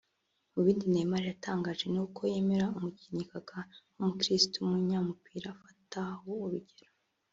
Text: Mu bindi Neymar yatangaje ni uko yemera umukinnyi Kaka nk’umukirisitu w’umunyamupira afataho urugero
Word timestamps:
Mu 0.53 0.59
bindi 0.65 0.85
Neymar 0.87 1.23
yatangaje 1.29 1.85
ni 1.93 1.99
uko 2.05 2.19
yemera 2.33 2.65
umukinnyi 2.77 3.25
Kaka 3.31 3.57
nk’umukirisitu 3.95 4.55
w’umunyamupira 4.59 5.47
afataho 5.53 6.29
urugero 6.45 6.93